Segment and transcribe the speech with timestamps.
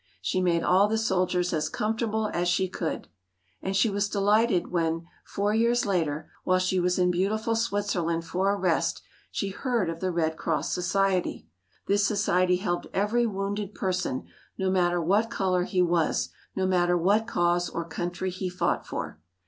[0.19, 3.07] She made all the soldiers as comfortable as she could.
[3.61, 8.49] And she was delighted when, four years later, while she was in beautiful Switzerland for
[8.51, 11.45] a rest, she heard of the Red Cross Society.
[11.85, 14.25] This society helped every wounded person,
[14.57, 19.19] no matter what color he was, no matter what cause or country he fought for.